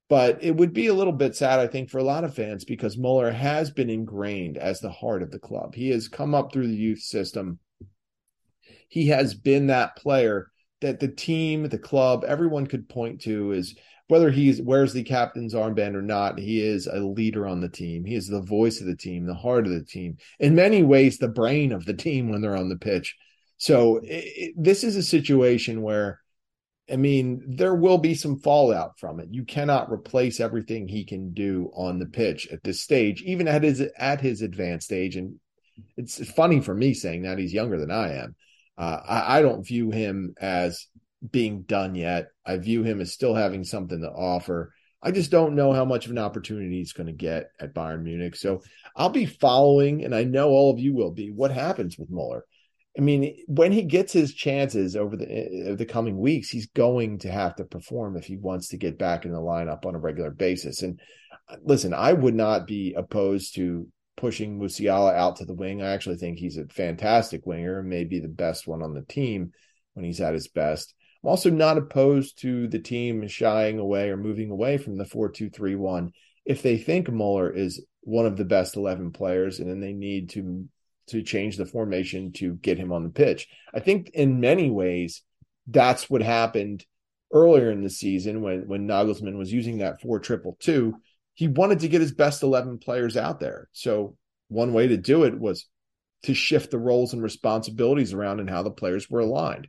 [0.08, 2.64] But it would be a little bit sad, I think, for a lot of fans
[2.64, 5.74] because Muller has been ingrained as the heart of the club.
[5.74, 7.58] He has come up through the youth system.
[8.88, 10.46] He has been that player
[10.80, 13.74] that the team, the club, everyone could point to is
[14.08, 18.04] whether he wears the captain's armband or not, he is a leader on the team.
[18.04, 20.18] He is the voice of the team, the heart of the team.
[20.38, 23.16] In many ways, the brain of the team when they're on the pitch.
[23.58, 26.20] So it, it, this is a situation where,
[26.90, 29.28] I mean, there will be some fallout from it.
[29.32, 33.64] You cannot replace everything he can do on the pitch at this stage, even at
[33.64, 35.16] his at his advanced age.
[35.16, 35.40] And
[35.96, 38.36] it's funny for me saying that he's younger than I am.
[38.78, 40.86] Uh, I, I don't view him as
[41.30, 42.28] being done yet.
[42.44, 44.72] I view him as still having something to offer.
[45.02, 48.02] I just don't know how much of an opportunity he's going to get at Bayern
[48.02, 48.34] Munich.
[48.36, 48.62] So
[48.94, 52.44] I'll be following, and I know all of you will be, what happens with Muller.
[52.98, 57.18] I mean, when he gets his chances over the uh, the coming weeks, he's going
[57.20, 59.98] to have to perform if he wants to get back in the lineup on a
[59.98, 60.82] regular basis.
[60.82, 60.98] And
[61.48, 65.82] uh, listen, I would not be opposed to pushing Musiala out to the wing.
[65.82, 69.52] I actually think he's a fantastic winger, maybe the best one on the team
[69.94, 70.94] when he's at his best.
[71.22, 75.30] I'm also not opposed to the team shying away or moving away from the 4
[75.30, 76.12] 2 3 1
[76.44, 80.30] if they think Muller is one of the best 11 players and then they need
[80.30, 80.68] to
[81.08, 83.48] to change the formation to get him on the pitch.
[83.74, 85.22] I think in many ways
[85.66, 86.84] that's what happened
[87.32, 90.94] earlier in the season when when Nagelsmann was using that 4 triple 2
[91.36, 93.68] he wanted to get his best 11 players out there.
[93.72, 94.16] So
[94.48, 95.66] one way to do it was
[96.22, 99.68] to shift the roles and responsibilities around and how the players were aligned.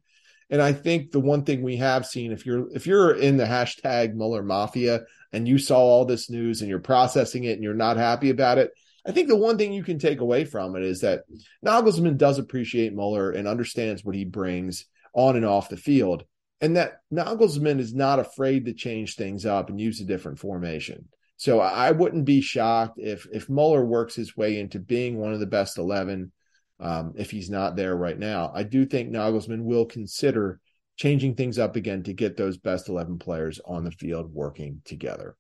[0.49, 3.43] And I think the one thing we have seen, if you're if you're in the
[3.43, 5.01] hashtag Muller Mafia
[5.34, 8.58] and you saw all this news and you're processing it and you're not happy about
[8.58, 8.71] it,
[9.06, 11.23] I think the one thing you can take away from it is that
[11.65, 16.23] Nagelsmann does appreciate Muller and understands what he brings on and off the field,
[16.62, 21.10] and that Nagelsmann is not afraid to change things up and use a different formation.
[21.38, 25.39] So I wouldn't be shocked if if Muller works his way into being one of
[25.39, 26.32] the best eleven.
[26.80, 30.60] Um, if he's not there right now, I do think Nagelsmann will consider
[30.95, 35.36] changing things up again to get those best eleven players on the field working together.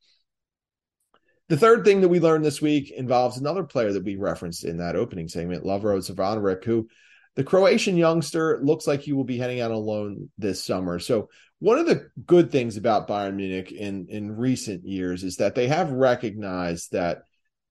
[1.49, 4.77] The third thing that we learned this week involves another player that we referenced in
[4.77, 6.89] that opening segment, Lovro Zvonarek, who
[7.37, 10.97] the Croatian youngster looks like he will be heading out on loan this summer.
[10.97, 15.53] So one of the good things about Bayern Munich in in recent years is that
[15.53, 17.19] they have recognized that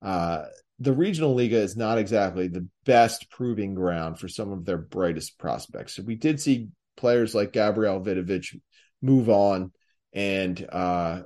[0.00, 0.44] uh,
[0.78, 5.36] the regional liga is not exactly the best proving ground for some of their brightest
[5.36, 5.96] prospects.
[5.96, 8.56] So we did see players like Gabriel Vidovic
[9.02, 9.72] move on
[10.12, 11.22] and uh,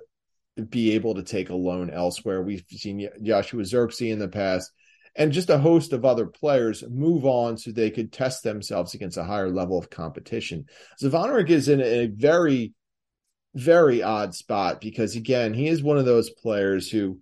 [0.71, 2.43] be able to take a loan elsewhere.
[2.43, 4.71] We've seen Joshua Zirkzee in the past
[5.17, 9.17] and just a host of other players move on so they could test themselves against
[9.17, 10.67] a higher level of competition.
[11.03, 12.73] Zvonarek is in a very,
[13.55, 17.19] very odd spot because, again, he is one of those players who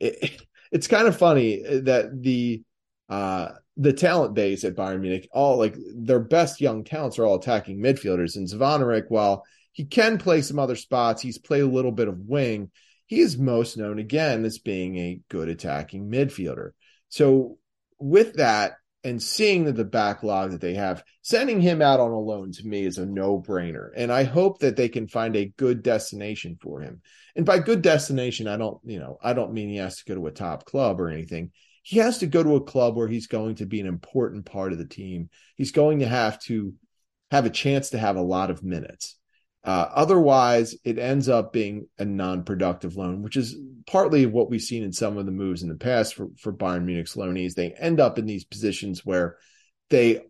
[0.00, 2.62] it, it's kind of funny that the
[3.08, 7.36] uh, the talent base at Bayern Munich, all like their best young talents are all
[7.36, 8.36] attacking midfielders.
[8.36, 12.18] And Zvonarek, while he can play some other spots, he's played a little bit of
[12.18, 12.70] wing.
[13.08, 16.70] He is most known again as being a good attacking midfielder.
[17.08, 17.58] So
[17.98, 22.18] with that, and seeing that the backlog that they have, sending him out on a
[22.18, 23.90] loan to me is a no brainer.
[23.96, 27.00] And I hope that they can find a good destination for him.
[27.36, 30.14] And by good destination, I don't, you know, I don't mean he has to go
[30.16, 31.52] to a top club or anything.
[31.82, 34.72] He has to go to a club where he's going to be an important part
[34.72, 35.30] of the team.
[35.56, 36.74] He's going to have to
[37.30, 39.17] have a chance to have a lot of minutes.
[39.64, 44.82] Uh, otherwise, it ends up being a non-productive loan, which is partly what we've seen
[44.82, 47.54] in some of the moves in the past for, for Bayern Munich's loanees.
[47.54, 49.36] They end up in these positions where
[49.90, 50.22] they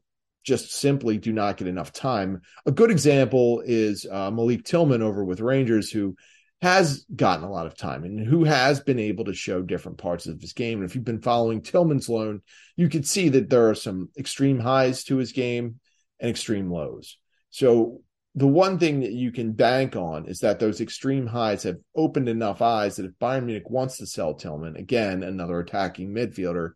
[0.45, 2.41] just simply do not get enough time.
[2.65, 6.17] A good example is uh, Malik Tillman over with Rangers, who
[6.63, 10.27] has gotten a lot of time and who has been able to show different parts
[10.27, 10.81] of his game.
[10.81, 12.41] And if you've been following Tillman's loan,
[12.77, 15.79] you can see that there are some extreme highs to his game
[16.19, 17.19] and extreme lows.
[17.51, 18.01] So
[18.39, 22.29] the one thing that you can bank on is that those extreme highs have opened
[22.29, 26.71] enough eyes that if Bayern Munich wants to sell Tillman, again, another attacking midfielder,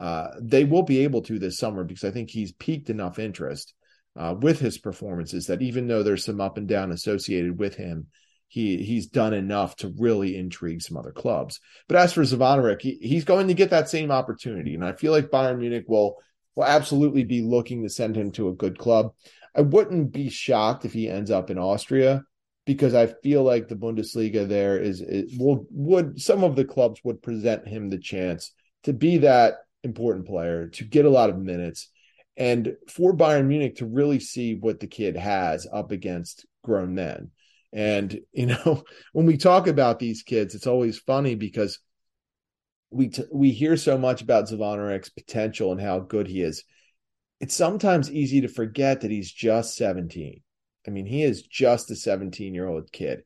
[0.00, 3.74] uh, they will be able to this summer because I think he's peaked enough interest
[4.16, 8.06] uh, with his performances that even though there's some up and down associated with him,
[8.48, 11.60] he he's done enough to really intrigue some other clubs.
[11.88, 15.12] But as for Zvonarek, he, he's going to get that same opportunity, and I feel
[15.12, 16.16] like Bayern Munich will
[16.54, 19.12] will absolutely be looking to send him to a good club.
[19.54, 22.24] I wouldn't be shocked if he ends up in Austria
[22.64, 25.02] because I feel like the Bundesliga there is,
[25.38, 28.52] will would some of the clubs would present him the chance
[28.84, 31.90] to be that important player to get a lot of minutes
[32.36, 37.30] and for Bayern Munich to really see what the kid has up against grown men.
[37.72, 41.78] And you know, when we talk about these kids, it's always funny because
[42.90, 46.64] we t- we hear so much about Zvonarek's potential and how good he is
[47.42, 50.40] it's sometimes easy to forget that he's just 17.
[50.86, 53.24] I mean, he is just a 17 year old kid.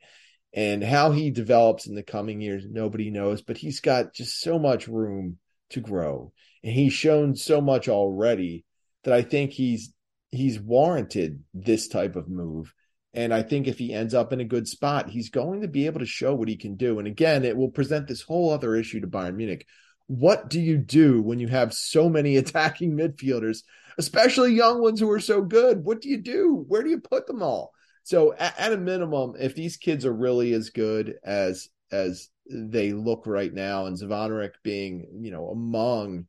[0.55, 4.59] And how he develops in the coming years, nobody knows, but he's got just so
[4.59, 5.37] much room
[5.71, 6.33] to grow.
[6.65, 8.65] And he's shown so much already
[9.05, 9.93] that I think he's
[10.33, 12.73] he's warranted this type of move.
[13.13, 15.85] And I think if he ends up in a good spot, he's going to be
[15.85, 16.99] able to show what he can do.
[16.99, 19.67] And again, it will present this whole other issue to Bayern Munich.
[20.07, 23.59] What do you do when you have so many attacking midfielders
[23.99, 25.85] especially young ones who are so good.
[25.85, 26.65] What do you do?
[26.69, 27.73] Where do you put them all?
[28.03, 32.93] So at, at a minimum, if these kids are really as good as as they
[32.93, 36.27] look right now, and Zvonarek being you know among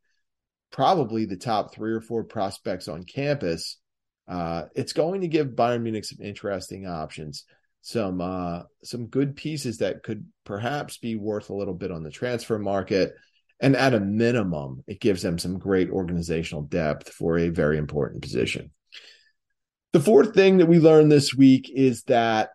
[0.72, 3.78] probably the top three or four prospects on campus,
[4.28, 7.46] uh, it's going to give Bayern Munich some interesting options,
[7.82, 12.12] some uh, some good pieces that could perhaps be worth a little bit on the
[12.12, 13.14] transfer market.
[13.60, 18.22] And at a minimum, it gives them some great organizational depth for a very important
[18.22, 18.72] position.
[19.94, 22.50] The fourth thing that we learned this week is that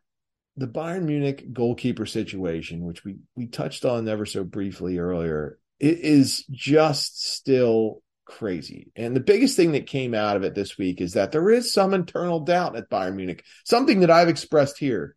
[0.56, 5.98] the Bayern Munich goalkeeper situation, which we we touched on ever so briefly earlier, it
[5.98, 8.92] is just still crazy.
[8.94, 11.72] And the biggest thing that came out of it this week is that there is
[11.72, 15.16] some internal doubt at Bayern Munich, something that I've expressed here,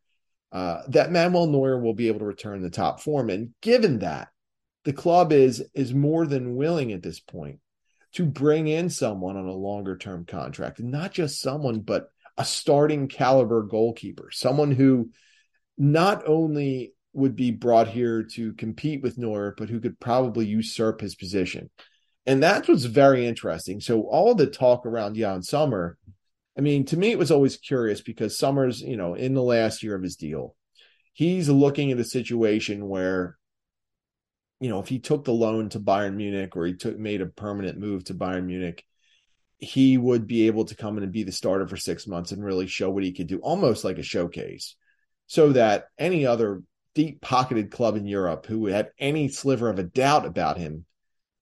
[0.51, 3.29] uh, that Manuel Neuer will be able to return the top form.
[3.29, 4.29] And given that,
[4.85, 7.59] the club is is more than willing at this point
[8.13, 10.79] to bring in someone on a longer term contract.
[10.79, 15.09] And not just someone but a starting caliber goalkeeper someone who
[15.77, 21.01] not only would be brought here to compete with Neuer but who could probably usurp
[21.01, 21.69] his position.
[22.27, 23.79] And that's what's very interesting.
[23.79, 25.97] So all the talk around Yann Sommer
[26.57, 29.81] I mean to me it was always curious because Sommer's you know in the last
[29.81, 30.55] year of his deal
[31.13, 33.37] he's looking at a situation where
[34.59, 37.25] you know, if he took the loan to Bayern Munich or he took made a
[37.25, 38.83] permanent move to Bayern Munich,
[39.57, 42.43] he would be able to come in and be the starter for six months and
[42.43, 44.75] really show what he could do, almost like a showcase,
[45.27, 46.61] so that any other
[46.93, 50.85] deep pocketed club in Europe who had any sliver of a doubt about him,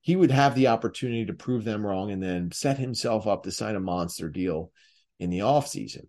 [0.01, 3.51] he would have the opportunity to prove them wrong and then set himself up to
[3.51, 4.71] sign a monster deal
[5.19, 6.07] in the offseason.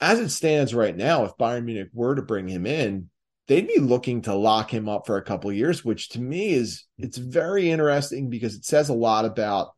[0.00, 3.10] As it stands right now, if Bayern Munich were to bring him in,
[3.48, 6.84] they'd be looking to lock him up for a couple years, which to me is
[6.98, 7.06] mm-hmm.
[7.06, 9.72] it's very interesting because it says a lot about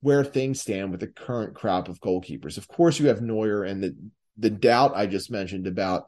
[0.00, 2.56] where things stand with the current crop of goalkeepers.
[2.56, 3.96] Of course, you have Neuer and the
[4.38, 6.06] the doubt I just mentioned about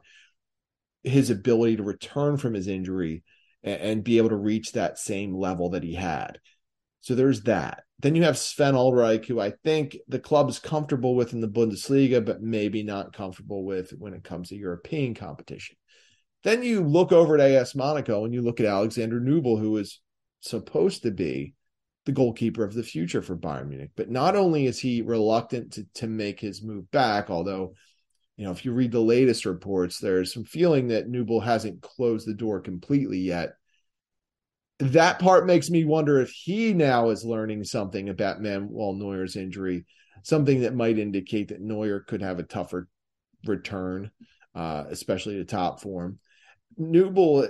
[1.03, 3.23] his ability to return from his injury
[3.61, 6.39] and, and be able to reach that same level that he had.
[7.01, 7.83] So there's that.
[7.99, 11.47] Then you have Sven Ulreich, who I think the club is comfortable with in the
[11.47, 15.75] Bundesliga, but maybe not comfortable with when it comes to European competition.
[16.43, 19.99] Then you look over at AS Monaco and you look at Alexander Nubel, who is
[20.39, 21.53] supposed to be
[22.05, 23.91] the goalkeeper of the future for Bayern Munich.
[23.95, 27.75] But not only is he reluctant to, to make his move back, although,
[28.37, 32.27] you know, if you read the latest reports, there's some feeling that Nubel hasn't closed
[32.27, 33.53] the door completely yet.
[34.79, 39.85] That part makes me wonder if he now is learning something about Manuel Neuer's injury,
[40.23, 42.87] something that might indicate that Neuer could have a tougher
[43.45, 44.09] return,
[44.55, 46.17] uh, especially to top form.
[46.79, 47.49] Nubel,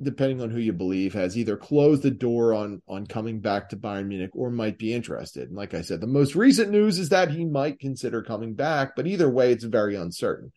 [0.00, 3.76] depending on who you believe, has either closed the door on on coming back to
[3.76, 5.48] Bayern Munich or might be interested.
[5.48, 8.96] And like I said, the most recent news is that he might consider coming back,
[8.96, 10.52] but either way, it's very uncertain.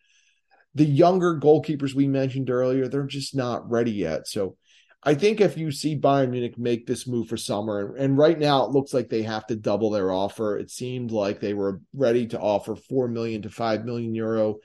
[0.74, 4.26] The younger goalkeepers we mentioned earlier, they're just not ready yet.
[4.26, 4.56] So
[5.04, 8.64] I think if you see Bayern Munich make this move for Sommer, and right now
[8.64, 10.56] it looks like they have to double their offer.
[10.56, 14.58] It seemed like they were ready to offer four million to five million euro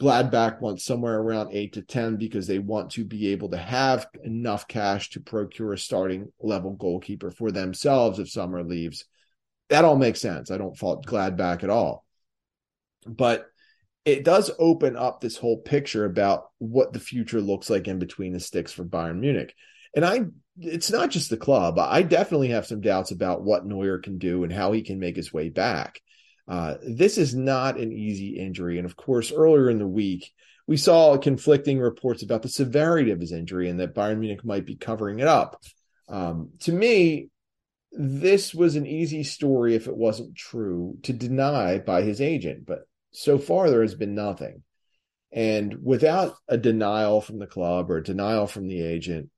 [0.00, 4.06] Gladbach wants somewhere around eight to 10 because they want to be able to have
[4.24, 9.04] enough cash to procure a starting level goalkeeper for themselves if Sommer leaves.
[9.68, 10.50] That all makes sense.
[10.50, 12.06] I don't fault Gladbach at all.
[13.06, 13.46] But
[14.06, 18.32] it does open up this whole picture about what the future looks like in between
[18.32, 19.54] the sticks for Bayern Munich.
[19.94, 20.22] And I
[20.58, 21.78] it's not just the club.
[21.78, 25.16] I definitely have some doubts about what Neuer can do and how he can make
[25.16, 26.00] his way back.
[26.50, 28.76] Uh, this is not an easy injury.
[28.78, 30.32] And of course, earlier in the week,
[30.66, 34.66] we saw conflicting reports about the severity of his injury and that Bayern Munich might
[34.66, 35.62] be covering it up.
[36.08, 37.28] Um, to me,
[37.92, 42.80] this was an easy story if it wasn't true to deny by his agent, but
[43.12, 44.64] so far there has been nothing.
[45.32, 49.30] And without a denial from the club or a denial from the agent,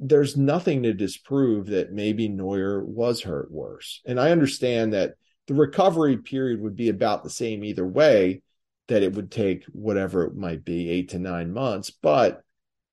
[0.00, 4.00] there's nothing to disprove that maybe Neuer was hurt worse.
[4.04, 5.14] And I understand that
[5.46, 8.42] the recovery period would be about the same either way,
[8.88, 11.90] that it would take whatever it might be, eight to nine months.
[11.90, 12.42] But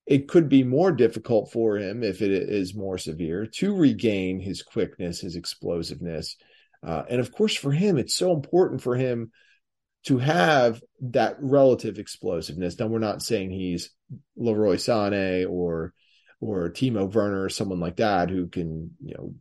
[0.05, 4.63] it could be more difficult for him if it is more severe to regain his
[4.63, 6.35] quickness, his explosiveness.
[6.83, 9.31] Uh, and of course, for him, it's so important for him
[10.03, 12.79] to have that relative explosiveness.
[12.79, 13.91] Now, we're not saying he's
[14.35, 15.93] Leroy Sané or
[16.39, 19.33] or Timo Werner or someone like that who can you know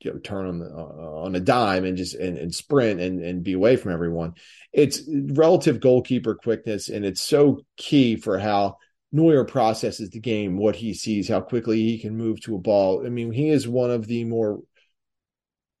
[0.00, 3.22] you know turn on the, uh, on a dime and just and, and sprint and
[3.22, 4.34] and be away from everyone.
[4.72, 8.76] It's relative goalkeeper quickness, and it's so key for how
[9.12, 13.06] Neuer processes the game, what he sees, how quickly he can move to a ball.
[13.06, 14.60] I mean, he is one of the more,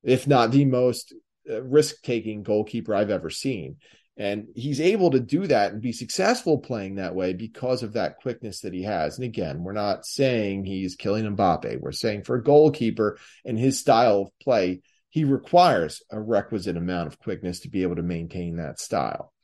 [0.02, 1.12] if not the most,
[1.50, 3.76] uh, risk taking goalkeeper I've ever seen.
[4.18, 8.16] And he's able to do that and be successful playing that way because of that
[8.16, 9.18] quickness that he has.
[9.18, 11.80] And again, we're not saying he's Kylian Mbappe.
[11.80, 17.08] We're saying for a goalkeeper and his style of play, he requires a requisite amount
[17.08, 19.34] of quickness to be able to maintain that style.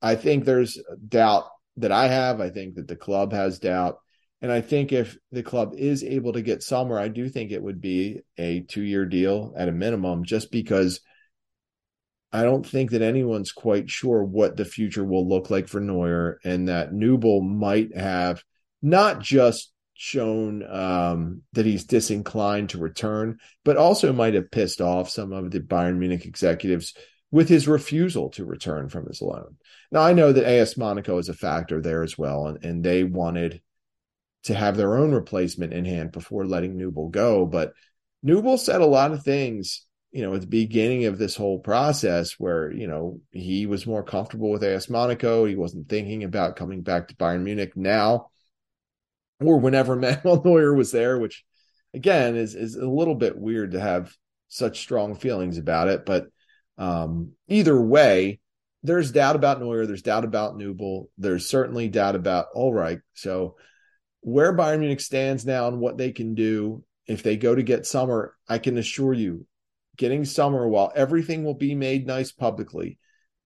[0.00, 1.48] I think there's doubt
[1.78, 2.40] that I have.
[2.40, 3.98] I think that the club has doubt.
[4.40, 7.62] And I think if the club is able to get somewhere, I do think it
[7.62, 11.00] would be a two year deal at a minimum, just because–
[12.32, 16.38] I don't think that anyone's quite sure what the future will look like for Neuer,
[16.44, 18.42] and that Nubel might have
[18.82, 25.08] not just shown um, that he's disinclined to return, but also might have pissed off
[25.08, 26.94] some of the Bayern Munich executives
[27.30, 29.56] with his refusal to return from his loan.
[29.90, 33.04] Now, I know that AS Monaco is a factor there as well, and, and they
[33.04, 33.62] wanted
[34.44, 37.46] to have their own replacement in hand before letting Nubel go.
[37.46, 37.72] But
[38.24, 42.32] Nubel said a lot of things you know, at the beginning of this whole process
[42.38, 45.44] where, you know, he was more comfortable with AS Monaco.
[45.44, 48.30] He wasn't thinking about coming back to Bayern Munich now
[49.40, 51.44] or whenever Manuel Neuer was there, which
[51.94, 54.14] again is, is a little bit weird to have
[54.48, 56.06] such strong feelings about it.
[56.06, 56.28] But
[56.78, 58.40] um, either way,
[58.82, 59.86] there's doubt about Neuer.
[59.86, 61.08] There's doubt about Nubel.
[61.18, 63.00] There's certainly doubt about Ulreich.
[63.14, 63.56] So
[64.20, 67.86] where Bayern Munich stands now and what they can do if they go to get
[67.86, 69.46] Sommer, I can assure you
[69.96, 72.98] getting Sommer while everything will be made nice publicly,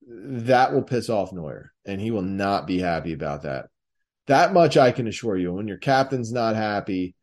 [0.06, 3.66] that will piss off Neuer, and he will not be happy about that.
[4.26, 5.52] That much I can assure you.
[5.52, 7.14] When your captain's not happy,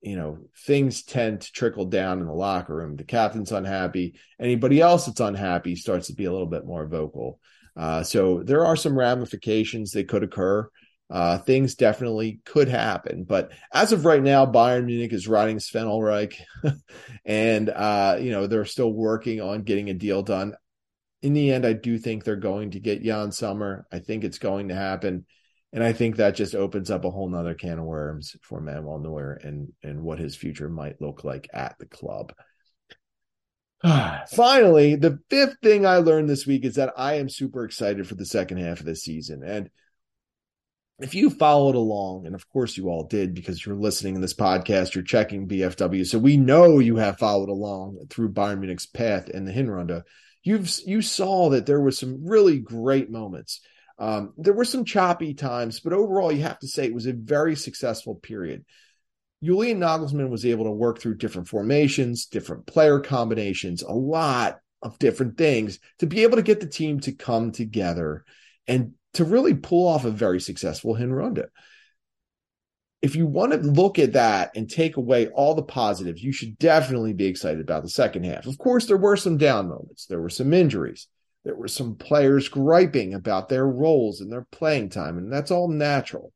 [0.00, 2.96] you know, things tend to trickle down in the locker room.
[2.96, 4.14] The captain's unhappy.
[4.40, 7.38] Anybody else that's unhappy starts to be a little bit more vocal.
[7.76, 10.68] Uh, so there are some ramifications that could occur.
[11.12, 15.84] Uh, things definitely could happen, but as of right now, Bayern Munich is riding Sven
[15.84, 16.36] Ulreich,
[17.26, 20.54] and uh, you know they're still working on getting a deal done.
[21.20, 23.86] In the end, I do think they're going to get Yann Sommer.
[23.92, 25.26] I think it's going to happen.
[25.74, 28.98] And I think that just opens up a whole nother can of worms for Manuel
[28.98, 32.32] Neuer and and what his future might look like at the club.
[34.30, 38.14] Finally, the fifth thing I learned this week is that I am super excited for
[38.14, 39.42] the second half of the season.
[39.42, 39.68] And
[41.02, 44.34] if you followed along, and of course you all did because you're listening in this
[44.34, 46.06] podcast, you're checking BFW.
[46.06, 50.02] So we know you have followed along through Bayern Munich's path in the Hinrunde.
[50.42, 53.60] You've you saw that there was some really great moments
[54.02, 57.12] um, there were some choppy times, but overall, you have to say it was a
[57.12, 58.64] very successful period.
[59.44, 64.98] Julian Nagelsmann was able to work through different formations, different player combinations, a lot of
[64.98, 68.24] different things to be able to get the team to come together
[68.66, 71.46] and to really pull off a very successful Hinrunde.
[73.02, 76.56] If you want to look at that and take away all the positives, you should
[76.58, 78.46] definitely be excited about the second half.
[78.46, 80.06] Of course, there were some down moments.
[80.06, 81.08] There were some injuries.
[81.44, 85.68] There were some players griping about their roles and their playing time, and that's all
[85.68, 86.32] natural.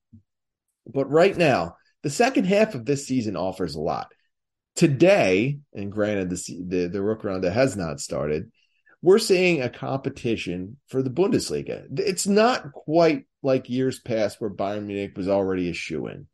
[0.92, 4.12] But right now, the second half of this season offers a lot.
[4.74, 8.50] Today, and granted, the the, the Rückrunde has not started,
[9.06, 11.86] we're seeing a competition for the Bundesliga.
[11.96, 16.26] It's not quite like years past where Bayern Munich was already a shoe in.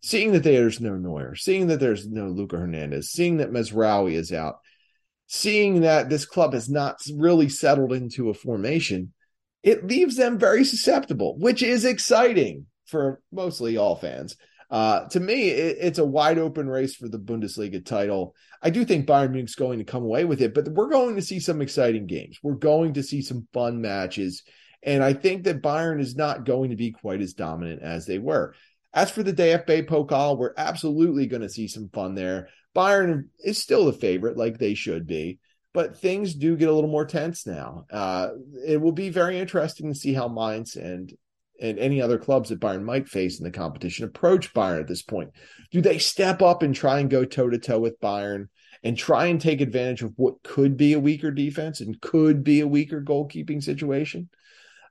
[0.00, 4.32] Seeing that there's no Neuer, seeing that there's no Luca Hernandez, seeing that Mazraoui is
[4.32, 4.60] out,
[5.26, 9.12] seeing that this club has not really settled into a formation,
[9.62, 14.34] it leaves them very susceptible, which is exciting for mostly all fans.
[14.74, 18.34] Uh, to me, it, it's a wide open race for the Bundesliga title.
[18.60, 21.22] I do think Bayern Munich's going to come away with it, but we're going to
[21.22, 22.40] see some exciting games.
[22.42, 24.42] We're going to see some fun matches.
[24.82, 28.18] And I think that Bayern is not going to be quite as dominant as they
[28.18, 28.56] were.
[28.92, 32.48] As for the DFB Pokal, we're absolutely going to see some fun there.
[32.74, 35.38] Bayern is still the favorite, like they should be,
[35.72, 37.86] but things do get a little more tense now.
[37.92, 38.30] Uh,
[38.66, 41.12] it will be very interesting to see how Mainz and
[41.60, 45.02] and any other clubs that Bayern might face in the competition approach Bayern at this
[45.02, 45.30] point.
[45.70, 48.48] Do they step up and try and go toe to toe with Bayern
[48.82, 52.60] and try and take advantage of what could be a weaker defense and could be
[52.60, 54.28] a weaker goalkeeping situation?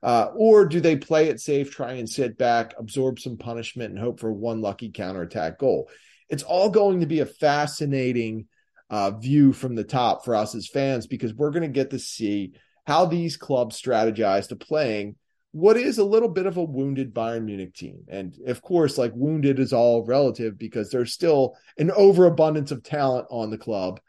[0.02, 3.98] Uh, or do they play it safe, try and sit back, absorb some punishment, and
[3.98, 5.88] hope for one lucky counterattack goal?
[6.28, 8.46] it's all going to be a fascinating
[8.90, 11.98] uh, view from the top for us as fans because we're going to get to
[11.98, 12.52] see
[12.86, 15.16] how these clubs strategize to playing
[15.54, 18.02] what is a little bit of a wounded Bayern Munich team.
[18.08, 23.28] And of course, like wounded is all relative because there's still an overabundance of talent
[23.30, 24.00] on the club.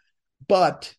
[0.47, 0.91] But,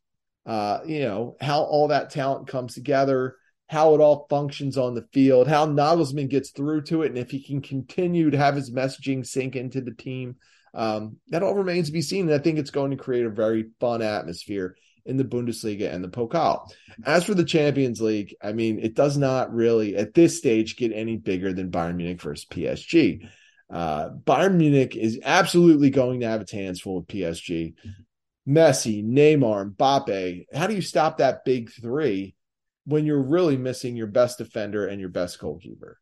[0.47, 3.35] uh, you know, how all that talent comes together,
[3.67, 7.33] how it all functions on the field, how Nagelsmann gets through to it, and if
[7.33, 10.37] he can continue to have his messaging sink into the team
[10.75, 12.27] um, that all remains to be seen.
[12.27, 14.77] And I think it's going to create a very fun atmosphere
[15.07, 16.71] in the Bundesliga and the Pokal.
[17.05, 20.93] As for the Champions League, I mean, it does not really at this stage get
[20.93, 23.29] any bigger than Bayern Munich versus PSG.
[23.71, 27.75] Uh, Bayern Munich is absolutely going to have its hands full with PSG.
[28.49, 30.47] Messi, Neymar, Mbappe.
[30.55, 32.35] How do you stop that big three
[32.85, 35.99] when you're really missing your best defender and your best goalkeeper?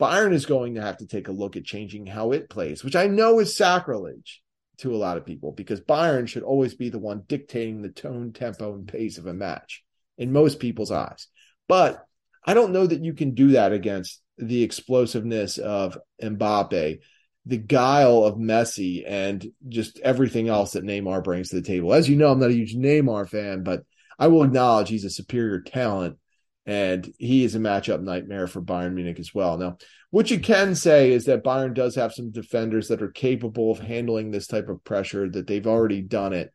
[0.00, 2.96] Bayern is going to have to take a look at changing how it plays, which
[2.96, 4.42] I know is sacrilege
[4.80, 8.32] to a lot of people because Bayern should always be the one dictating the tone,
[8.32, 9.82] tempo, and pace of a match
[10.18, 11.28] in most people's eyes.
[11.68, 12.04] But
[12.44, 17.00] I don't know that you can do that against the explosiveness of Mbappe,
[17.46, 21.92] the guile of Messi, and just everything else that Neymar brings to the table.
[21.92, 23.82] As you know, I'm not a huge Neymar fan, but
[24.18, 26.18] I will acknowledge he's a superior talent
[26.66, 29.56] and he is a matchup nightmare for Bayern Munich as well.
[29.56, 29.78] Now,
[30.10, 33.78] what you can say is that Bayern does have some defenders that are capable of
[33.78, 36.52] handling this type of pressure, that they've already done it.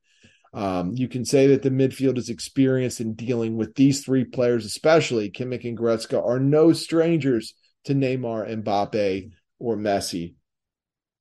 [0.54, 4.66] Um, you can say that the midfield is experienced in dealing with these three players,
[4.66, 7.54] especially Kimmich and Goretzka, are no strangers
[7.86, 10.36] to Neymar, Mbappe, or Messi.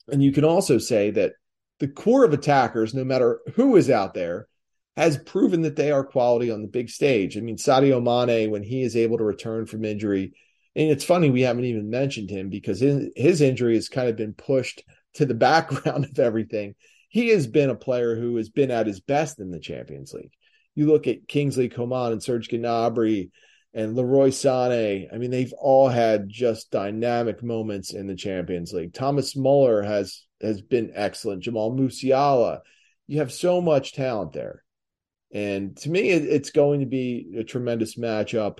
[0.09, 1.33] And you can also say that
[1.81, 4.47] the core of attackers, no matter who is out there,
[4.97, 7.37] has proven that they are quality on the big stage.
[7.37, 10.33] I mean, Sadio Mane, when he is able to return from injury,
[10.77, 14.35] and it's funny we haven't even mentioned him because his injury has kind of been
[14.35, 14.83] pushed
[15.15, 16.75] to the background of everything.
[17.09, 20.33] He has been a player who has been at his best in the Champions League.
[20.75, 23.31] You look at Kingsley Coman and Serge Gnabry,
[23.75, 25.13] and Leroy Sané.
[25.13, 28.95] I mean, they've all had just dynamic moments in the Champions League.
[28.95, 31.43] Thomas Muller has has been excellent.
[31.43, 32.61] Jamal Musiala.
[33.07, 34.64] You have so much talent there.
[35.33, 38.59] And to me, it's going to be a tremendous matchup.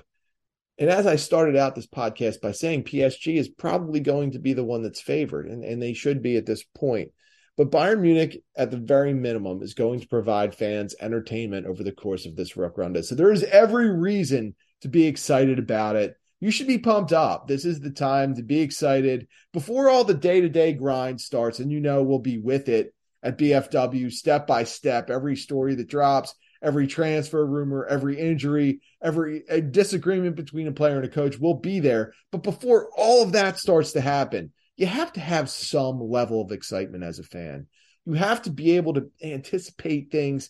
[0.77, 4.53] And as I started out this podcast by saying, PSG is probably going to be
[4.53, 7.11] the one that's favored, and, and they should be at this point.
[7.57, 11.93] But Bayern Munich, at the very minimum, is going to provide fans entertainment over the
[11.93, 13.05] course of this Rückrunde.
[13.05, 16.17] So there is every reason to be excited about it.
[16.41, 17.47] You should be pumped up.
[17.47, 21.59] This is the time to be excited before all the day to day grind starts.
[21.59, 22.93] And you know, we'll be with it
[23.23, 25.09] at BFW step by step.
[25.09, 26.35] Every story that drops,
[26.65, 31.79] every transfer rumor, every injury, every disagreement between a player and a coach will be
[31.79, 32.11] there.
[32.31, 36.51] But before all of that starts to happen, you have to have some level of
[36.51, 37.67] excitement as a fan.
[38.05, 40.49] You have to be able to anticipate things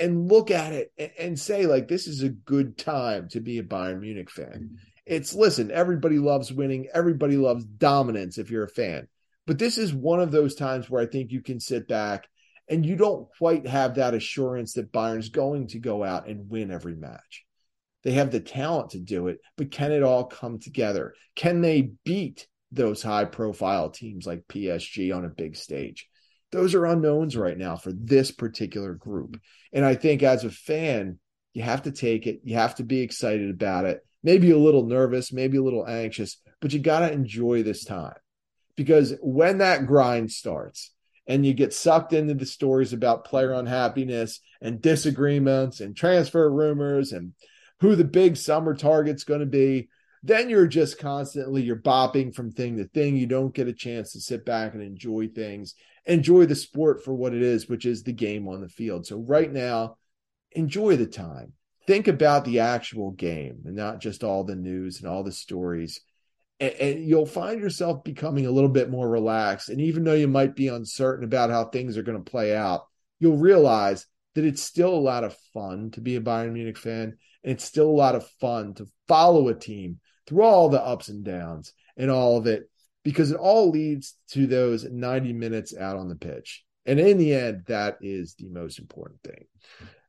[0.00, 3.62] and look at it and say, like, this is a good time to be a
[3.62, 4.78] Bayern Munich fan.
[5.04, 9.08] It's listen, everybody loves winning, everybody loves dominance if you're a fan.
[9.46, 12.28] But this is one of those times where I think you can sit back
[12.68, 16.70] and you don't quite have that assurance that Bayern's going to go out and win
[16.70, 17.44] every match.
[18.02, 21.14] They have the talent to do it, but can it all come together?
[21.34, 26.08] Can they beat those high profile teams like PSG on a big stage?
[26.52, 29.40] Those are unknowns right now for this particular group.
[29.72, 31.18] And I think as a fan,
[31.52, 32.40] you have to take it.
[32.44, 34.00] You have to be excited about it.
[34.22, 38.14] Maybe a little nervous, maybe a little anxious, but you got to enjoy this time
[38.76, 40.92] because when that grind starts,
[41.26, 47.12] and you get sucked into the stories about player unhappiness and disagreements and transfer rumors
[47.12, 47.32] and
[47.80, 49.88] who the big summer target's going to be
[50.26, 53.16] then you're just constantly you're bopping from thing to thing.
[53.16, 55.74] You don't get a chance to sit back and enjoy things.
[56.04, 59.06] Enjoy the sport for what it is which is the game on the field.
[59.06, 59.98] So right now
[60.52, 61.52] enjoy the time.
[61.86, 66.00] Think about the actual game and not just all the news and all the stories
[66.60, 69.68] and, and, you'll find yourself becoming a little bit more relaxed.
[69.68, 72.86] And even though you might be uncertain about how things are going to play out,
[73.18, 77.16] you'll realize that it's still a lot of fun to be a Bayern Munich fan.
[77.44, 81.08] And it's still a lot of fun to follow a team through all the ups
[81.08, 82.68] and downs and all of it,
[83.04, 86.64] because it all leads to those 90 minutes out on the pitch.
[86.84, 89.46] And in the end, that is the most important thing.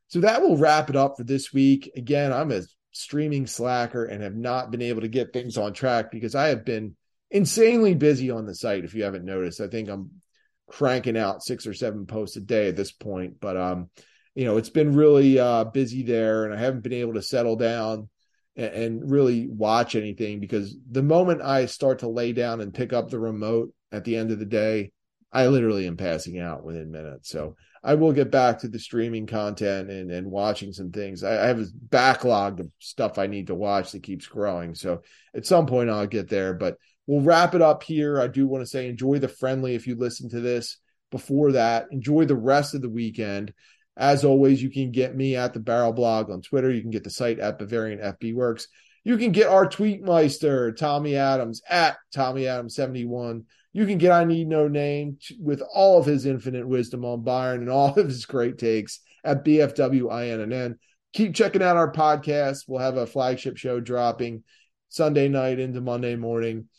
[0.09, 1.91] So that will wrap it up for this week.
[1.95, 6.11] Again, I'm as streaming slacker and have not been able to get things on track
[6.11, 6.95] because I have been
[7.29, 8.83] insanely busy on the site.
[8.83, 10.21] If you haven't noticed, I think I'm
[10.69, 13.39] cranking out six or seven posts a day at this point.
[13.39, 13.89] But um,
[14.35, 17.55] you know, it's been really uh, busy there, and I haven't been able to settle
[17.55, 18.09] down
[18.55, 22.93] and, and really watch anything because the moment I start to lay down and pick
[22.93, 24.91] up the remote at the end of the day,
[25.31, 27.29] I literally am passing out within minutes.
[27.29, 27.55] So
[27.87, 31.23] I will get back to the streaming content and, and watching some things.
[31.23, 34.75] I, I have a backlog of stuff I need to watch that keeps growing.
[34.75, 36.75] So at some point I'll get there, but
[37.05, 38.19] we'll wrap it up here.
[38.19, 40.79] I do want to say enjoy the friendly if you listen to this
[41.11, 41.87] before that.
[41.91, 43.53] Enjoy the rest of the weekend.
[43.95, 46.69] As always, you can get me at the Barrel Blog on Twitter.
[46.69, 48.67] You can get the site at Bavarian FB Works.
[49.05, 53.45] You can get our tweetmeister, Tommy Adams, at Tommy Adams 71
[53.77, 57.57] you can get I Need No Name with all of his infinite wisdom on Bayern
[57.57, 60.79] and all of his great takes at BFWINNN.
[61.13, 62.63] Keep checking out our podcast.
[62.67, 64.43] We'll have a flagship show dropping
[64.89, 66.69] Sunday night into Monday morning.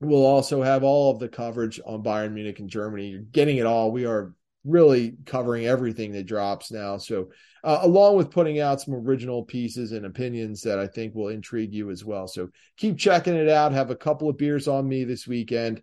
[0.00, 3.08] We'll also have all of the coverage on Bayern Munich and Germany.
[3.08, 3.92] You're getting it all.
[3.92, 4.32] We are
[4.66, 6.98] really covering everything that drops now.
[6.98, 7.30] So,
[7.62, 11.72] uh, along with putting out some original pieces and opinions that I think will intrigue
[11.72, 12.26] you as well.
[12.26, 13.72] So, keep checking it out.
[13.72, 15.82] Have a couple of beers on me this weekend,